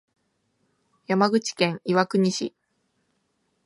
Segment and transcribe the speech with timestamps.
[1.05, 2.55] 山口県岩国市